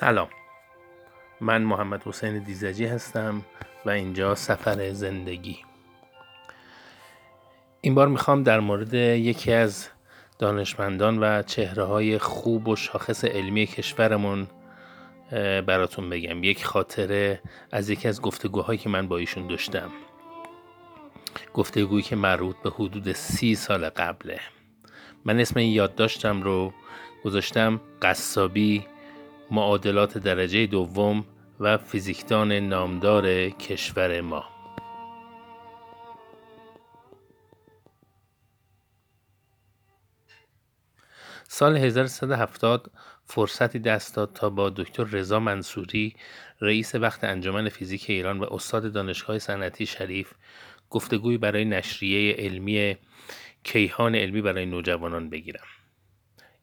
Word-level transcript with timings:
سلام. 0.00 0.28
من 1.40 1.62
محمد 1.62 2.02
حسین 2.02 2.38
دیزجی 2.38 2.86
هستم 2.86 3.42
و 3.86 3.90
اینجا 3.90 4.34
سفر 4.34 4.92
زندگی. 4.92 5.58
این 7.80 7.94
بار 7.94 8.08
می‌خوام 8.08 8.42
در 8.42 8.60
مورد 8.60 8.94
یکی 8.94 9.52
از 9.52 9.88
دانشمندان 10.38 11.18
و 11.18 11.42
چهره 11.42 11.84
های 11.84 12.18
خوب 12.18 12.68
و 12.68 12.76
شاخص 12.76 13.24
علمی 13.24 13.66
کشورمون 13.66 14.46
براتون 15.66 16.10
بگم. 16.10 16.44
یک 16.44 16.64
خاطره 16.64 17.40
از 17.72 17.90
یکی 17.90 18.08
از 18.08 18.22
گفتگوهایی 18.22 18.78
که 18.78 18.88
من 18.88 19.08
با 19.08 19.18
ایشون 19.18 19.46
داشتم. 19.46 19.90
گفتگویی 21.54 22.02
که 22.02 22.16
مربوط 22.16 22.56
به 22.56 22.70
حدود 22.70 23.12
سی 23.12 23.54
سال 23.54 23.88
قبله. 23.88 24.40
من 25.24 25.40
اسم 25.40 25.58
این 25.58 25.72
یادداشتم 25.72 26.42
رو 26.42 26.72
گذاشتم 27.24 27.80
قصابی 28.02 28.86
معادلات 29.50 30.18
درجه 30.18 30.66
دوم 30.66 31.24
و 31.60 31.78
فیزیکدان 31.78 32.52
نامدار 32.52 33.48
کشور 33.48 34.20
ما. 34.20 34.44
سال 41.48 41.76
1370 41.76 42.90
فرصتی 43.24 43.78
دست 43.78 44.16
داد 44.16 44.32
تا 44.32 44.50
با 44.50 44.70
دکتر 44.70 45.04
رضا 45.04 45.40
منصوری 45.40 46.16
رئیس 46.60 46.94
وقت 46.94 47.24
انجمن 47.24 47.68
فیزیک 47.68 48.10
ایران 48.10 48.40
و 48.40 48.44
استاد 48.50 48.92
دانشگاه 48.92 49.38
صنعتی 49.38 49.86
شریف 49.86 50.32
گفتگوی 50.90 51.38
برای 51.38 51.64
نشریه 51.64 52.34
علمی 52.34 52.96
کیهان 53.64 54.14
علمی 54.14 54.42
برای 54.42 54.66
نوجوانان 54.66 55.30
بگیرم. 55.30 55.79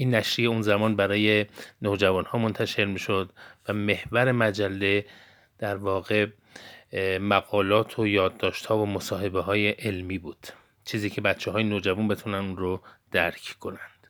این 0.00 0.14
نشریه 0.14 0.48
اون 0.48 0.62
زمان 0.62 0.96
برای 0.96 1.46
نوجوان 1.82 2.24
ها 2.24 2.38
منتشر 2.38 2.84
می 2.84 2.98
شد 2.98 3.32
و 3.68 3.72
محور 3.72 4.32
مجله 4.32 5.04
در 5.58 5.76
واقع 5.76 6.26
مقالات 7.20 7.98
و 7.98 8.06
یادداشت 8.06 8.66
ها 8.66 8.78
و 8.78 8.86
مصاحبه 8.86 9.40
های 9.40 9.68
علمی 9.68 10.18
بود. 10.18 10.46
چیزی 10.84 11.10
که 11.10 11.20
بچه 11.20 11.50
های 11.50 11.64
نوجوان 11.64 12.08
بتونن 12.08 12.38
اون 12.38 12.56
رو 12.56 12.80
درک 13.12 13.56
کنند. 13.60 14.06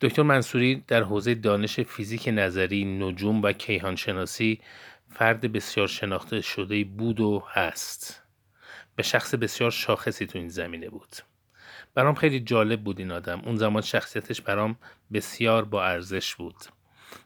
دکتر 0.00 0.22
منصوری 0.22 0.84
در 0.88 1.02
حوزه 1.02 1.34
دانش 1.34 1.80
فیزیک 1.80 2.28
نظری 2.32 2.84
نجوم 2.84 3.42
و 3.42 3.52
کیهانشناسی 3.52 4.60
فرد 5.10 5.52
بسیار 5.52 5.86
شناخته 5.86 6.40
شده 6.40 6.84
بود 6.84 7.20
و 7.20 7.44
هست. 7.52 8.22
به 8.96 9.02
شخص 9.02 9.34
بسیار 9.34 9.70
شاخصی 9.70 10.26
تو 10.26 10.38
این 10.38 10.48
زمینه 10.48 10.88
بود. 10.88 11.16
برام 11.94 12.14
خیلی 12.14 12.40
جالب 12.40 12.80
بود 12.80 12.98
این 12.98 13.10
آدم. 13.10 13.42
اون 13.44 13.56
زمان 13.56 13.82
شخصیتش 13.82 14.40
برام 14.40 14.76
بسیار 15.12 15.64
با 15.64 15.84
ارزش 15.84 16.34
بود. 16.34 16.56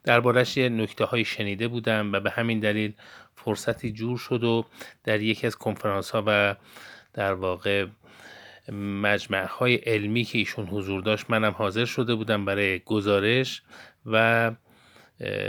دربارش 0.04 0.56
یه 0.56 0.68
نکته 0.68 1.04
های 1.04 1.24
شنیده 1.24 1.68
بودم 1.68 2.12
و 2.12 2.20
به 2.20 2.30
همین 2.30 2.60
دلیل 2.60 2.92
فرصتی 3.36 3.92
جور 3.92 4.18
شد 4.18 4.44
و 4.44 4.64
در 5.04 5.20
یکی 5.20 5.46
از 5.46 5.56
کنفرانس 5.56 6.10
ها 6.10 6.22
و 6.26 6.56
در 7.12 7.34
واقع 7.34 7.86
مجمع 8.72 9.46
های 9.46 9.74
علمی 9.74 10.24
که 10.24 10.38
ایشون 10.38 10.66
حضور 10.66 11.02
داشت 11.02 11.30
منم 11.30 11.52
حاضر 11.52 11.84
شده 11.84 12.14
بودم 12.14 12.44
برای 12.44 12.78
گزارش 12.78 13.62
و 14.06 14.50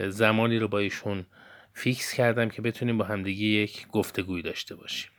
زمانی 0.07 0.59
رو 0.59 0.67
با 0.67 0.79
ایشون 0.79 1.25
فیکس 1.73 2.13
کردم 2.13 2.49
که 2.49 2.61
بتونیم 2.61 2.97
با 2.97 3.05
همدیگه 3.05 3.45
یک 3.45 3.87
گفتگوی 3.87 4.41
داشته 4.41 4.75
باشیم. 4.75 5.11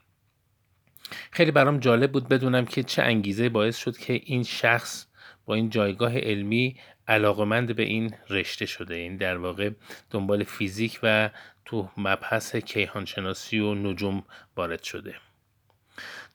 خیلی 1.30 1.50
برام 1.50 1.78
جالب 1.78 2.12
بود 2.12 2.28
بدونم 2.28 2.64
که 2.64 2.82
چه 2.82 3.02
انگیزه 3.02 3.48
باعث 3.48 3.76
شد 3.76 3.96
که 3.96 4.20
این 4.24 4.42
شخص 4.42 5.06
با 5.46 5.54
این 5.54 5.70
جایگاه 5.70 6.18
علمی 6.18 6.76
علاقمند 7.08 7.76
به 7.76 7.82
این 7.82 8.14
رشته 8.30 8.66
شده. 8.66 8.94
این 8.94 9.16
در 9.16 9.36
واقع 9.36 9.70
دنبال 10.10 10.44
فیزیک 10.44 11.00
و 11.02 11.30
تو 11.64 11.88
مبحث 11.96 12.56
کیهانشناسی 12.56 13.58
و 13.58 13.74
نجوم 13.74 14.24
وارد 14.56 14.82
شده. 14.82 15.14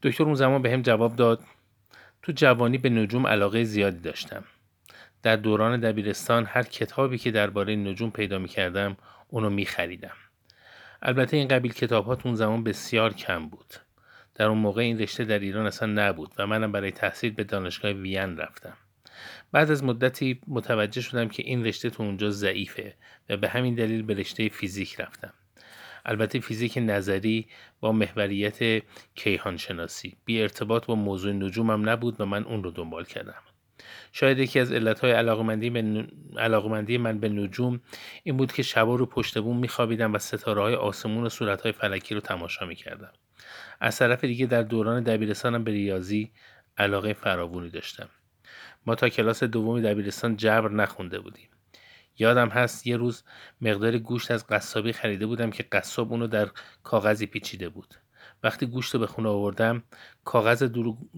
دکتر 0.03 0.23
اون 0.23 0.33
زمان 0.33 0.61
به 0.61 0.71
هم 0.71 0.81
جواب 0.81 1.15
داد 1.15 1.43
تو 2.21 2.31
جوانی 2.31 2.77
به 2.77 2.89
نجوم 2.89 3.27
علاقه 3.27 3.63
زیادی 3.63 3.99
داشتم. 3.99 4.43
در 5.23 5.35
دوران 5.35 5.79
دبیرستان 5.79 6.45
هر 6.45 6.63
کتابی 6.63 7.17
که 7.17 7.31
درباره 7.31 7.75
نجوم 7.75 8.11
پیدا 8.11 8.39
می 8.39 8.47
کردم 8.47 8.97
اونو 9.27 9.49
می 9.49 9.65
خریدم. 9.65 10.15
البته 11.01 11.37
این 11.37 11.47
قبیل 11.47 11.73
کتاب 11.73 12.05
ها 12.05 12.17
اون 12.25 12.35
زمان 12.35 12.63
بسیار 12.63 13.13
کم 13.13 13.49
بود. 13.49 13.73
در 14.35 14.45
اون 14.45 14.57
موقع 14.57 14.81
این 14.81 14.99
رشته 14.99 15.25
در 15.25 15.39
ایران 15.39 15.65
اصلا 15.65 16.07
نبود 16.07 16.33
و 16.37 16.47
منم 16.47 16.71
برای 16.71 16.91
تحصیل 16.91 17.31
به 17.33 17.43
دانشگاه 17.43 17.91
وین 17.91 18.37
رفتم. 18.37 18.77
بعد 19.51 19.71
از 19.71 19.83
مدتی 19.83 20.41
متوجه 20.47 21.01
شدم 21.01 21.27
که 21.27 21.43
این 21.43 21.65
رشته 21.65 21.89
تو 21.89 22.03
اونجا 22.03 22.29
ضعیفه 22.29 22.95
و 23.29 23.37
به 23.37 23.49
همین 23.49 23.75
دلیل 23.75 24.03
به 24.03 24.13
رشته 24.13 24.49
فیزیک 24.49 24.99
رفتم. 24.99 25.33
البته 26.05 26.39
فیزیک 26.39 26.77
نظری 26.77 27.47
با 27.79 27.91
محوریت 27.91 28.83
کیهان 29.15 29.57
شناسی 29.57 30.17
بی 30.25 30.41
ارتباط 30.41 30.85
با 30.85 30.95
موضوع 30.95 31.33
نجومم 31.33 31.89
نبود 31.89 32.21
و 32.21 32.25
من 32.25 32.43
اون 32.43 32.63
رو 32.63 32.71
دنبال 32.71 33.05
کردم. 33.05 33.41
شاید 34.11 34.39
یکی 34.39 34.59
از 34.59 34.71
علتهای 34.71 35.11
علاقمندی, 35.11 35.69
من... 35.69 36.07
علاقمندی 36.37 36.97
من 36.97 37.19
به 37.19 37.29
نجوم 37.29 37.81
این 38.23 38.37
بود 38.37 38.51
که 38.51 38.63
شبا 38.63 38.95
رو 38.95 39.05
پشت 39.05 39.39
بوم 39.39 39.57
میخوابیدم 39.57 40.13
و 40.13 40.17
ستاره 40.17 40.61
های 40.61 40.75
آسمون 40.75 41.23
و 41.23 41.29
صورت 41.29 41.61
های 41.61 41.71
فلکی 41.71 42.15
رو 42.15 42.21
تماشا 42.21 42.65
می‌کردم. 42.65 43.11
از 43.79 43.97
طرف 43.97 44.23
دیگه 44.23 44.45
در 44.45 44.63
دوران 44.63 45.03
دبیرستانم 45.03 45.63
به 45.63 45.71
ریاضی 45.71 46.31
علاقه 46.77 47.13
فراوانی 47.13 47.69
داشتم. 47.69 48.09
ما 48.85 48.95
تا 48.95 49.09
کلاس 49.09 49.43
دوم 49.43 49.81
دبیرستان 49.81 50.37
جبر 50.37 50.69
نخونده 50.69 51.19
بودیم. 51.19 51.49
یادم 52.17 52.49
هست 52.49 52.87
یه 52.87 52.97
روز 52.97 53.23
مقدار 53.61 53.97
گوشت 53.97 54.31
از 54.31 54.47
قصابی 54.47 54.93
خریده 54.93 55.25
بودم 55.25 55.51
که 55.51 55.63
قصاب 55.71 56.11
اونو 56.11 56.27
در 56.27 56.49
کاغذی 56.83 57.25
پیچیده 57.25 57.69
بود. 57.69 57.95
وقتی 58.43 58.65
گوشت 58.65 58.93
رو 58.93 58.99
به 58.99 59.07
خونه 59.07 59.29
آوردم 59.29 59.83
کاغذ 60.23 60.63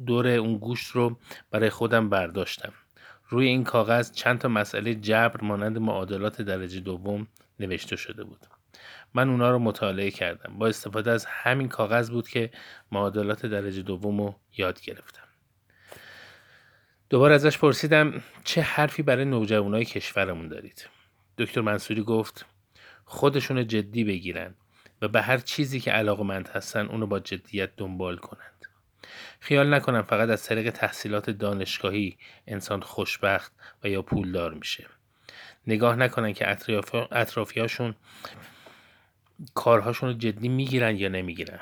دور 0.06 0.28
اون 0.28 0.58
گوشت 0.58 0.92
رو 0.92 1.18
برای 1.52 1.70
خودم 1.70 2.10
برداشتم. 2.10 2.74
روی 3.30 3.48
این 3.48 3.64
کاغذ 3.64 4.12
چند 4.12 4.40
تا 4.40 4.48
مسئله 4.48 4.96
جبر 4.96 5.42
مانند 5.42 5.78
معادلات 5.78 6.42
درجه 6.42 6.80
دوم 6.80 7.28
نوشته 7.60 7.96
شده 7.96 8.24
بود. 8.24 8.48
من 9.14 9.30
اونا 9.30 9.52
رو 9.52 9.60
مطالعه 9.60 10.12
کردم. 10.12 10.58
با 10.58 10.68
استفاده 10.68 11.12
از 11.12 11.26
همین 11.26 11.68
کاغذ 11.68 12.10
بود 12.10 12.28
که 12.28 12.52
معادلات 12.92 13.46
درجه 13.46 13.82
دوم 13.82 14.22
رو 14.22 14.36
یاد 14.58 14.82
گرفتم. 14.82 15.24
دوباره 17.10 17.36
ازش 17.36 17.58
پرسیدم 17.58 18.24
چه 18.44 18.62
حرفی 18.62 19.04
برای 19.04 19.26
نوجوانای 19.26 19.86
کشورمون 19.86 20.48
دارید؟ 20.48 20.88
دکتر 21.38 21.62
منصوری 21.62 22.04
گفت 22.04 22.46
خودشون 23.06 23.68
جدی 23.68 24.04
بگیرن 24.04 24.56
و 25.02 25.08
به 25.08 25.22
هر 25.22 25.38
چیزی 25.38 25.80
که 25.80 25.92
علاقمند 25.92 26.48
هستن 26.48 26.86
اونو 26.86 27.08
با 27.08 27.20
جدیت 27.20 27.70
دنبال 27.78 28.18
کنند. 28.18 28.66
خیال 29.40 29.74
نکنم 29.74 30.02
فقط 30.02 30.30
از 30.30 30.44
طریق 30.44 30.70
تحصیلات 30.70 31.30
دانشگاهی 31.30 32.18
انسان 32.48 32.82
خوشبخت 32.82 33.52
و 33.84 33.90
یا 33.90 34.02
پولدار 34.02 34.54
میشه. 34.54 34.88
نگاه 35.68 35.96
نکنن 35.96 36.34
که 36.34 36.58
اطرافیاشون 37.12 37.96
کارهاشون 39.54 40.10
رو 40.10 40.16
جدی 40.16 40.50
می‌گیرن 40.50 40.96
یا 40.96 41.10
نمی‌گیرن؟ 41.10 41.60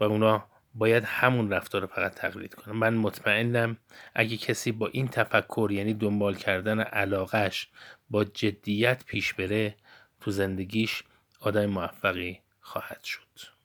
و 0.00 0.04
اونا 0.04 0.46
باید 0.74 1.04
همون 1.04 1.50
رفتار 1.50 1.80
رو 1.80 1.86
فقط 1.86 2.14
تقلید 2.14 2.54
کنن. 2.54 2.76
من 2.76 2.94
مطمئنم 2.94 3.76
اگه 4.14 4.36
کسی 4.36 4.72
با 4.72 4.86
این 4.86 5.08
تفکر 5.08 5.68
یعنی 5.72 5.94
دنبال 5.94 6.34
کردن 6.34 6.80
علاقش 6.80 7.68
با 8.10 8.24
جدیت 8.24 9.04
پیش 9.04 9.34
بره 9.34 9.74
تو 10.20 10.30
زندگیش 10.30 11.02
آدم 11.40 11.66
موفقی 11.66 12.40
خواهد 12.60 13.04
شد. 13.04 13.59